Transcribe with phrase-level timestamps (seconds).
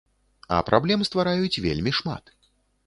[0.57, 2.39] А праблем ствараюць вельмі шмат.